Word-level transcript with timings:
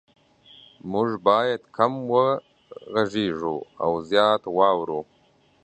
مونږ 0.91 1.11
باید 1.27 1.61
کم 1.75 1.93
وغږیږو 2.13 3.57
او 3.83 3.91
زیات 4.09 4.43
واورو 4.55 5.01